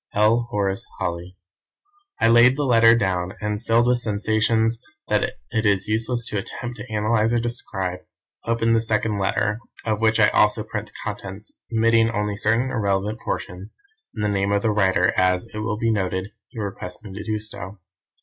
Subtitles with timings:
[0.15, 0.47] "L.
[0.49, 1.37] Horace Holly."
[2.19, 6.77] I laid the letter down, and, filled with sensations that it is useless to attempt
[6.77, 7.99] to analyse or describe,
[8.43, 13.19] opened the second envelope, of which I also print the contents, omitting only certain irrelevant
[13.19, 13.75] portions,
[14.15, 17.23] and the name of the writer as, it will be noted, he requests me to
[17.23, 17.37] do.